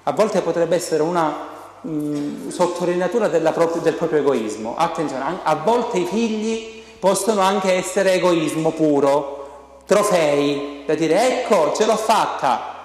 a 0.02 0.12
volte 0.14 0.42
potrebbe 0.42 0.76
essere 0.76 1.04
una 1.04 1.48
mm, 1.88 2.48
sottolineatura 2.50 3.28
del 3.28 3.54
proprio 3.96 4.20
egoismo. 4.22 4.76
Attenzione, 4.76 5.42
a 5.44 5.56
volte 5.58 6.00
i 6.00 6.06
figli 6.06 6.82
possono 6.98 7.42
anche 7.42 7.72
essere 7.74 8.14
egoismo 8.14 8.72
puro, 8.72 9.82
trofei, 9.86 10.82
da 10.88 10.96
dire 10.96 11.44
ecco, 11.44 11.74
ce 11.76 11.86
l'ho 11.86 11.98
fatta. 11.98 12.78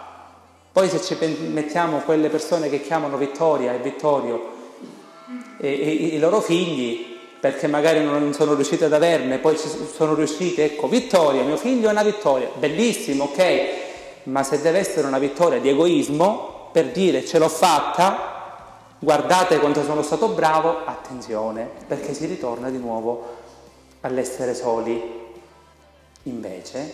Poi 0.71 0.91
se 0.91 1.01
ci 1.01 1.17
mettiamo 1.53 2.01
quelle 2.01 2.29
persone 2.29 2.69
che 2.69 2.83
chiamano 2.83 3.17
Vittoria 3.17 3.73
e 3.73 3.79
Vittorio 3.79 4.53
e, 5.59 5.69
e, 5.69 5.91
i 5.91 6.19
loro 6.19 6.43
figli, 6.43 7.13
perché 7.45 7.67
magari 7.67 8.03
non 8.03 8.33
sono 8.33 8.55
riusciti 8.55 8.85
ad 8.85 8.95
averne, 8.95 9.37
poi 9.37 9.59
sono 9.59 10.15
riusciti, 10.15 10.63
ecco, 10.63 10.89
vittoria, 10.89 11.43
mio 11.43 11.59
figlio 11.59 11.89
è 11.89 11.91
una 11.91 12.03
vittoria, 12.03 12.49
bellissimo, 12.55 13.25
ok, 13.25 13.65
ma 14.23 14.43
se 14.43 14.63
deve 14.63 14.79
essere 14.79 15.07
una 15.07 15.19
vittoria 15.19 15.61
di 15.61 15.69
egoismo, 15.69 16.71
per 16.73 16.87
dire 16.87 17.23
ce 17.23 17.39
l'ho 17.39 17.51
fatta, 17.51 18.97
guardate 18.99 19.59
quanto 19.59 19.85
sono 19.85 20.03
stato 20.03 20.29
bravo, 20.29 20.87
attenzione, 20.87 21.69
perché 21.87 22.15
si 22.15 22.25
ritorna 22.25 22.71
di 22.71 22.79
nuovo 22.79 23.37
all'essere 24.00 24.54
soli. 24.54 25.02
Invece 26.23 26.93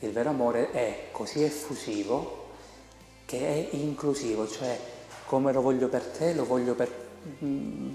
il 0.00 0.10
vero 0.10 0.30
amore 0.30 0.72
è 0.72 0.96
così 1.12 1.44
effusivo 1.44 2.46
che 3.24 3.38
è 3.38 3.68
inclusivo, 3.76 4.48
cioè 4.48 4.76
come 5.26 5.52
lo 5.52 5.60
voglio 5.60 5.86
per 5.86 6.02
te, 6.02 6.34
lo 6.34 6.44
voglio 6.44 6.74
per, 6.74 6.90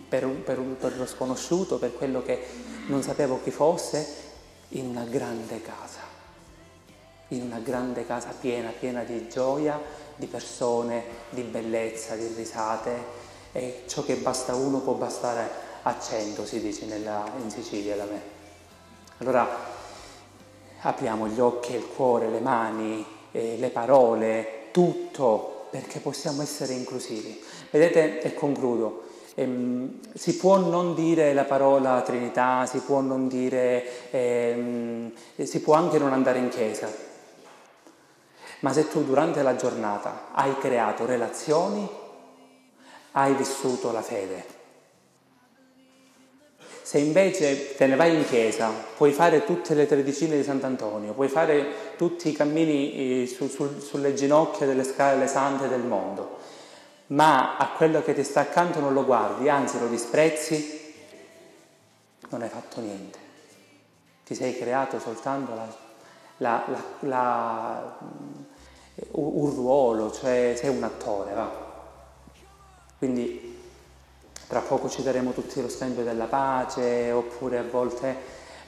per, 0.07 0.27
per, 0.27 0.59
per 0.59 0.97
lo 0.97 1.05
sconosciuto, 1.05 1.77
per 1.77 1.93
quello 1.93 2.23
che 2.23 2.45
non 2.87 3.01
sapevo 3.01 3.41
chi 3.43 3.51
fosse, 3.51 4.25
in 4.69 4.87
una 4.87 5.03
grande 5.03 5.61
casa, 5.61 6.01
in 7.29 7.41
una 7.43 7.59
grande 7.59 8.05
casa 8.05 8.33
piena, 8.39 8.71
piena 8.77 9.03
di 9.03 9.29
gioia, 9.29 9.79
di 10.15 10.25
persone, 10.27 11.03
di 11.29 11.41
bellezza, 11.41 12.15
di 12.15 12.27
risate, 12.35 13.25
e 13.51 13.83
ciò 13.87 14.03
che 14.03 14.15
basta 14.15 14.55
uno 14.55 14.79
può 14.79 14.93
bastare 14.93 15.49
a 15.83 15.99
cento, 15.99 16.45
si 16.45 16.59
dice 16.59 16.85
nella, 16.85 17.29
in 17.41 17.49
Sicilia 17.49 17.95
da 17.95 18.05
me. 18.05 18.21
Allora 19.19 19.47
apriamo 20.81 21.27
gli 21.27 21.39
occhi, 21.39 21.75
il 21.75 21.87
cuore, 21.87 22.29
le 22.29 22.39
mani, 22.39 23.05
eh, 23.31 23.55
le 23.57 23.69
parole, 23.69 24.67
tutto, 24.71 25.67
perché 25.69 25.99
possiamo 25.99 26.41
essere 26.41 26.73
inclusivi. 26.73 27.41
Vedete, 27.71 28.21
e 28.21 28.33
concludo, 28.33 29.03
ehm, 29.39 29.99
si 30.15 30.35
può 30.35 30.57
non 30.57 30.95
dire 30.95 31.31
la 31.33 31.43
parola 31.43 32.01
Trinità, 32.01 32.65
si 32.65 32.79
può 32.79 33.01
dire, 33.27 34.09
ehm, 34.09 35.11
si 35.43 35.61
può 35.61 35.75
anche 35.75 35.99
non 35.99 36.11
andare 36.11 36.39
in 36.39 36.49
chiesa, 36.49 36.89
ma 38.61 38.73
se 38.73 38.89
tu 38.89 39.03
durante 39.03 39.43
la 39.43 39.55
giornata 39.55 40.29
hai 40.33 40.57
creato 40.57 41.05
relazioni, 41.05 41.87
hai 43.11 43.33
vissuto 43.35 43.91
la 43.91 44.01
fede. 44.01 44.55
Se 46.81 46.97
invece 46.97 47.75
te 47.75 47.85
ne 47.85 47.95
vai 47.95 48.15
in 48.15 48.25
chiesa, 48.25 48.71
puoi 48.95 49.11
fare 49.11 49.43
tutte 49.43 49.75
le 49.75 49.85
tredicine 49.85 50.37
di 50.37 50.43
Sant'Antonio, 50.43 51.13
puoi 51.13 51.27
fare 51.27 51.95
tutti 51.97 52.29
i 52.29 52.31
cammini 52.31 53.23
eh, 53.23 53.27
su, 53.27 53.49
su, 53.49 53.79
sulle 53.81 54.13
ginocchia 54.13 54.65
delle 54.65 54.85
scale 54.85 55.27
sante 55.27 55.67
del 55.67 55.81
mondo, 55.81 56.37
ma 57.07 57.57
a 57.57 57.69
quello 57.69 58.01
che 58.01 58.13
ti 58.13 58.23
sta 58.23 58.41
accanto 58.41 58.79
non 58.79 58.93
lo 58.93 59.05
guardi, 59.05 59.47
anzi 59.47 59.79
lo 59.79 59.87
disprezzi, 59.87 60.93
non 62.29 62.41
hai 62.41 62.49
fatto 62.49 62.81
niente. 62.81 63.19
Ti 64.25 64.35
sei 64.35 64.57
creato 64.57 64.99
soltanto 64.99 65.53
la, 65.53 65.67
la, 66.37 66.65
la, 66.99 67.97
un 69.11 69.55
ruolo, 69.55 70.11
cioè 70.11 70.53
sei 70.57 70.75
un 70.75 70.83
attore, 70.83 71.33
va. 71.33 71.65
Quindi 72.97 73.55
tra 74.47 74.59
poco 74.59 74.89
ci 74.89 75.03
daremo 75.03 75.31
tutti 75.31 75.61
lo 75.61 75.69
scambio 75.69 76.03
della 76.03 76.25
pace, 76.25 77.11
oppure 77.11 77.57
a 77.57 77.63
volte, 77.63 78.15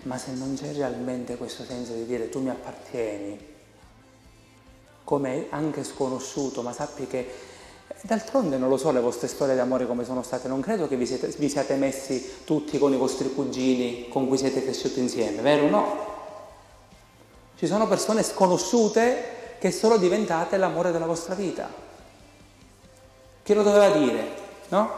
ma 0.04 0.18
se 0.18 0.32
non 0.32 0.56
c'è 0.56 0.74
realmente 0.74 1.36
questo 1.36 1.64
senso 1.64 1.94
di 1.94 2.06
dire 2.06 2.30
tu 2.30 2.40
mi 2.40 2.50
appartieni, 2.50 3.58
come 5.04 5.48
anche 5.50 5.84
sconosciuto, 5.84 6.62
ma 6.62 6.72
sappi 6.72 7.08
che 7.08 7.49
D'altronde 8.02 8.58
non 8.58 8.70
lo 8.70 8.78
so 8.78 8.92
le 8.92 9.02
vostre 9.02 9.28
storie 9.28 9.56
d'amore 9.56 9.86
come 9.86 10.06
sono 10.06 10.24
state, 10.24 10.48
non 10.48 10.62
credo 10.62 10.88
che 10.88 10.96
vi 10.96 11.06
siete, 11.06 11.28
vi 11.38 11.50
siate 11.50 11.76
messi 11.76 12.44
tutti 12.46 12.78
con 12.78 12.94
i 12.94 12.98
vostri 12.98 13.34
cugini 13.34 14.08
con 14.08 14.28
cui 14.28 14.38
siete 14.38 14.64
cresciuti 14.64 15.00
insieme, 15.00 15.42
vero? 15.42 15.68
No. 15.68 16.08
Ci 17.58 17.68
sono 17.68 17.88
persone 17.88 18.24
sconosciute 18.24 19.58
che 19.60 19.72
sono 19.72 19.98
diventate 19.98 20.56
l'amore 20.56 20.92
della 20.92 21.06
vostra 21.06 21.36
vita. 21.36 21.70
Chi 23.44 23.54
lo 23.54 23.64
doveva 23.64 23.90
dire? 23.90 24.28
No? 24.70 24.90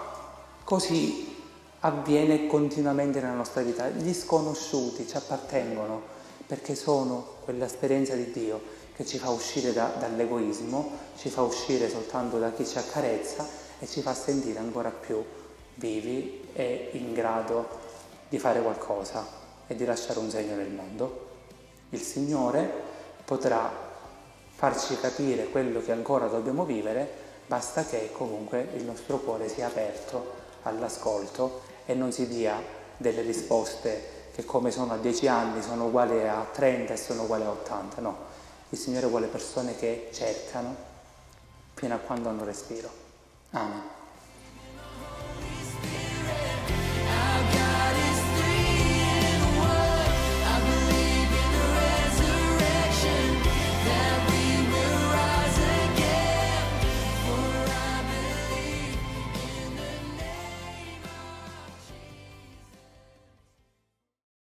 Così 0.63 1.35
avviene 1.79 2.45
continuamente 2.45 3.19
nella 3.19 3.33
nostra 3.33 3.63
vita. 3.63 3.89
Gli 3.89 4.13
sconosciuti 4.13 5.07
ci 5.07 5.17
appartengono 5.17 6.19
perché 6.45 6.75
sono 6.75 7.37
quell'esperienza 7.43 8.13
di 8.13 8.29
Dio 8.31 8.61
che 9.01 9.07
ci 9.07 9.17
fa 9.17 9.31
uscire 9.31 9.73
da, 9.73 9.91
dall'egoismo, 9.97 10.91
ci 11.17 11.29
fa 11.29 11.41
uscire 11.41 11.89
soltanto 11.89 12.37
da 12.37 12.51
chi 12.51 12.67
ci 12.67 12.77
accarezza 12.77 13.47
e 13.79 13.87
ci 13.87 14.01
fa 14.01 14.13
sentire 14.13 14.59
ancora 14.59 14.91
più 14.91 15.23
vivi 15.75 16.49
e 16.53 16.89
in 16.93 17.11
grado 17.11 17.67
di 18.29 18.37
fare 18.37 18.61
qualcosa 18.61 19.25
e 19.65 19.75
di 19.75 19.85
lasciare 19.85 20.19
un 20.19 20.29
segno 20.29 20.55
nel 20.55 20.69
mondo. 20.69 21.29
Il 21.89 22.01
Signore 22.01 22.71
potrà 23.25 23.71
farci 24.53 24.95
capire 24.99 25.45
quello 25.45 25.81
che 25.81 25.91
ancora 25.91 26.27
dobbiamo 26.27 26.63
vivere 26.63 27.09
basta 27.47 27.83
che 27.83 28.11
comunque 28.11 28.69
il 28.75 28.83
nostro 28.83 29.17
cuore 29.17 29.49
sia 29.49 29.65
aperto 29.65 30.33
all'ascolto 30.61 31.61
e 31.87 31.95
non 31.95 32.11
si 32.11 32.27
dia 32.27 32.61
delle 32.97 33.23
risposte 33.23 34.19
che 34.31 34.45
come 34.45 34.69
sono 34.69 34.93
a 34.93 34.97
10 34.97 35.27
anni 35.27 35.63
sono 35.63 35.85
uguali 35.85 36.27
a 36.27 36.47
30 36.51 36.93
e 36.93 36.97
sono 36.97 37.23
uguali 37.23 37.43
a 37.43 37.49
80, 37.49 38.01
no. 38.01 38.30
Il 38.71 38.77
Signore 38.77 39.07
vuole 39.07 39.27
persone 39.27 39.75
che 39.75 40.10
cercano 40.13 40.75
fino 41.73 41.93
a 41.93 41.97
quando 41.97 42.29
hanno 42.29 42.45
respiro. 42.45 42.89
Amen. 43.51 44.00